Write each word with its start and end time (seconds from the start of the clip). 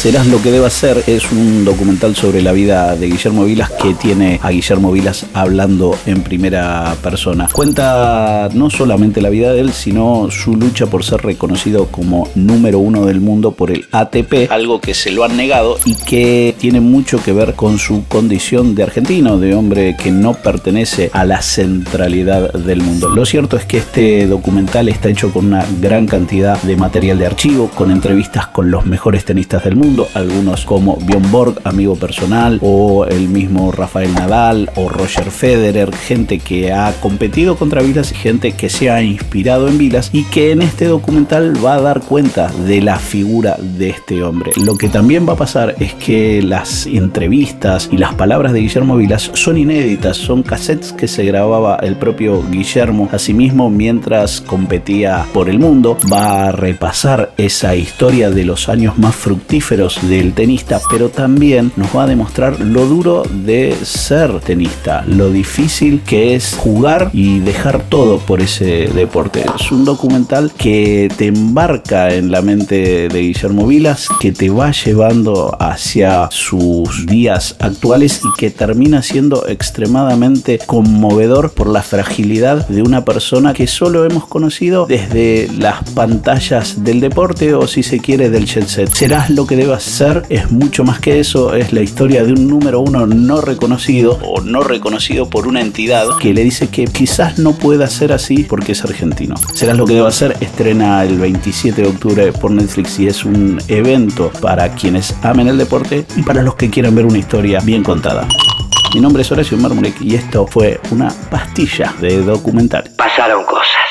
Serás 0.00 0.26
lo 0.28 0.40
que 0.40 0.50
debas 0.50 0.72
ser 0.72 1.04
es 1.06 1.30
un 1.30 1.62
documental 1.62 2.16
sobre 2.16 2.40
la 2.40 2.52
vida 2.52 2.96
de 2.96 3.06
Guillermo 3.08 3.44
Vilas 3.44 3.68
que 3.68 3.92
tiene 3.92 4.40
a 4.42 4.48
Guillermo 4.48 4.92
Vilas 4.92 5.26
hablando 5.34 5.94
en 6.06 6.22
primera 6.22 6.96
persona. 7.02 7.50
Cuenta 7.52 8.48
no 8.54 8.70
solamente 8.70 9.20
la 9.20 9.28
vida 9.28 9.52
de 9.52 9.60
él, 9.60 9.72
sino 9.74 10.30
su 10.30 10.56
lucha 10.56 10.86
por 10.86 11.04
ser 11.04 11.20
reconocido 11.20 11.88
como 11.88 12.30
número 12.34 12.78
uno 12.78 13.04
del 13.04 13.20
mundo 13.20 13.52
por 13.52 13.70
el 13.70 13.88
ATP, 13.92 14.50
algo 14.50 14.80
que 14.80 14.94
se 14.94 15.10
lo 15.10 15.22
han 15.22 15.36
negado 15.36 15.78
y 15.84 15.94
que 15.96 16.54
tiene 16.58 16.80
mucho 16.80 17.22
que 17.22 17.34
ver 17.34 17.52
con 17.52 17.78
su 17.78 18.06
condición 18.08 18.74
de 18.74 18.84
argentino, 18.84 19.38
de 19.38 19.54
hombre 19.54 19.96
que 20.02 20.10
no 20.10 20.32
pertenece 20.32 21.10
a 21.12 21.26
la 21.26 21.42
centralidad 21.42 22.54
del 22.54 22.80
mundo. 22.80 23.10
Lo 23.10 23.26
cierto 23.26 23.58
es 23.58 23.66
que 23.66 23.76
este 23.76 24.26
documental 24.26 24.88
está 24.88 25.10
hecho 25.10 25.30
con 25.30 25.44
una 25.44 25.66
gran 25.82 26.06
cantidad 26.06 26.58
de 26.62 26.78
material 26.78 27.18
de 27.18 27.26
archivo, 27.26 27.68
con 27.68 27.90
entrevistas 27.90 28.46
con 28.46 28.70
los 28.70 28.86
mejores 28.86 29.26
tenistas 29.26 29.62
del 29.64 29.76
mundo, 29.76 29.89
algunos 30.14 30.64
como 30.64 30.96
Bjorn 30.96 31.30
Borg, 31.30 31.60
amigo 31.64 31.96
personal, 31.96 32.58
o 32.62 33.04
el 33.06 33.28
mismo 33.28 33.72
Rafael 33.72 34.12
Nadal 34.14 34.70
o 34.76 34.88
Roger 34.88 35.30
Federer, 35.30 35.94
gente 35.94 36.38
que 36.38 36.72
ha 36.72 36.92
competido 37.00 37.56
contra 37.56 37.82
Vilas 37.82 38.12
y 38.12 38.14
gente 38.14 38.52
que 38.52 38.68
se 38.68 38.90
ha 38.90 39.02
inspirado 39.02 39.68
en 39.68 39.78
Vilas 39.78 40.10
y 40.12 40.24
que 40.24 40.52
en 40.52 40.62
este 40.62 40.86
documental 40.86 41.64
va 41.64 41.74
a 41.74 41.80
dar 41.80 42.02
cuenta 42.02 42.52
de 42.66 42.80
la 42.80 42.98
figura 42.98 43.56
de 43.58 43.90
este 43.90 44.22
hombre. 44.22 44.52
Lo 44.64 44.76
que 44.76 44.88
también 44.88 45.28
va 45.28 45.32
a 45.32 45.36
pasar 45.36 45.74
es 45.80 45.94
que 45.94 46.42
las 46.42 46.86
entrevistas 46.86 47.88
y 47.90 47.96
las 47.96 48.14
palabras 48.14 48.52
de 48.52 48.60
Guillermo 48.60 48.96
Vilas 48.96 49.30
son 49.34 49.58
inéditas, 49.58 50.16
son 50.16 50.42
cassettes 50.42 50.92
que 50.92 51.08
se 51.08 51.24
grababa 51.24 51.76
el 51.82 51.96
propio 51.96 52.42
Guillermo 52.48 53.08
a 53.12 53.18
sí 53.18 53.34
mismo 53.34 53.70
mientras 53.70 54.40
competía 54.40 55.26
por 55.32 55.48
el 55.48 55.58
mundo. 55.58 55.96
Va 56.12 56.48
a 56.48 56.52
repasar 56.52 57.32
esa 57.36 57.74
historia 57.74 58.30
de 58.30 58.44
los 58.44 58.68
años 58.68 58.98
más 58.98 59.14
fructíferos 59.14 59.79
del 60.02 60.34
tenista, 60.34 60.78
pero 60.90 61.08
también 61.08 61.72
nos 61.76 61.96
va 61.96 62.04
a 62.04 62.06
demostrar 62.06 62.60
lo 62.60 62.84
duro 62.86 63.22
de 63.30 63.74
ser 63.82 64.40
tenista, 64.40 65.04
lo 65.06 65.30
difícil 65.30 66.02
que 66.02 66.34
es 66.34 66.54
jugar 66.54 67.10
y 67.14 67.38
dejar 67.38 67.82
todo 67.88 68.18
por 68.18 68.42
ese 68.42 68.88
deporte. 68.94 69.44
Es 69.58 69.72
un 69.72 69.86
documental 69.86 70.52
que 70.56 71.10
te 71.16 71.28
embarca 71.28 72.12
en 72.12 72.30
la 72.30 72.42
mente 72.42 73.08
de 73.08 73.20
Guillermo 73.20 73.66
Vilas, 73.66 74.06
que 74.20 74.32
te 74.32 74.50
va 74.50 74.70
llevando 74.70 75.56
hacia 75.58 76.28
sus 76.30 77.06
días 77.06 77.56
actuales 77.58 78.20
y 78.22 78.38
que 78.38 78.50
termina 78.50 79.02
siendo 79.02 79.48
extremadamente 79.48 80.58
conmovedor 80.58 81.52
por 81.52 81.68
la 81.68 81.82
fragilidad 81.82 82.68
de 82.68 82.82
una 82.82 83.04
persona 83.06 83.54
que 83.54 83.66
solo 83.66 84.04
hemos 84.04 84.26
conocido 84.26 84.84
desde 84.86 85.48
las 85.56 85.88
pantallas 85.94 86.84
del 86.84 87.00
deporte 87.00 87.54
o 87.54 87.66
si 87.66 87.82
se 87.82 87.98
quiere 88.00 88.28
del 88.28 88.44
jet 88.44 88.66
set. 88.66 88.90
Serás 88.92 89.30
lo 89.30 89.46
que 89.46 89.56
debas 89.70 89.84
ser, 89.84 90.24
es 90.30 90.50
mucho 90.50 90.82
más 90.82 90.98
que 90.98 91.20
eso, 91.20 91.54
es 91.54 91.72
la 91.72 91.80
historia 91.80 92.24
de 92.24 92.32
un 92.32 92.48
número 92.48 92.80
uno 92.80 93.06
no 93.06 93.40
reconocido 93.40 94.18
o 94.24 94.40
no 94.40 94.62
reconocido 94.62 95.30
por 95.30 95.46
una 95.46 95.60
entidad 95.60 96.06
que 96.18 96.34
le 96.34 96.42
dice 96.42 96.70
que 96.70 96.86
quizás 96.86 97.38
no 97.38 97.52
pueda 97.52 97.86
ser 97.86 98.12
así 98.12 98.42
porque 98.42 98.72
es 98.72 98.82
argentino. 98.82 99.36
Serás 99.54 99.76
lo 99.76 99.86
que 99.86 99.94
debas 99.94 100.16
ser, 100.16 100.36
estrena 100.40 101.04
el 101.04 101.20
27 101.20 101.82
de 101.82 101.86
octubre 101.86 102.32
por 102.32 102.50
Netflix 102.50 102.98
y 102.98 103.06
es 103.06 103.24
un 103.24 103.62
evento 103.68 104.32
para 104.40 104.74
quienes 104.74 105.14
amen 105.22 105.46
el 105.46 105.58
deporte 105.58 106.04
y 106.16 106.22
para 106.22 106.42
los 106.42 106.56
que 106.56 106.68
quieran 106.68 106.96
ver 106.96 107.06
una 107.06 107.18
historia 107.18 107.60
bien 107.60 107.84
contada. 107.84 108.26
Mi 108.92 109.00
nombre 109.00 109.22
es 109.22 109.30
Horacio 109.30 109.56
Marmurek 109.56 110.02
y 110.02 110.16
esto 110.16 110.48
fue 110.48 110.80
una 110.90 111.10
pastilla 111.30 111.94
de 112.00 112.22
documental. 112.22 112.90
Pasaron 112.96 113.44
cosas. 113.44 113.89